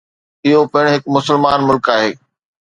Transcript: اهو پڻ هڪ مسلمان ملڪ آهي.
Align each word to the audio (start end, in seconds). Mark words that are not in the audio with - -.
اهو 0.45 0.61
پڻ 0.73 0.83
هڪ 0.93 1.03
مسلمان 1.15 1.59
ملڪ 1.69 1.85
آهي. 1.97 2.11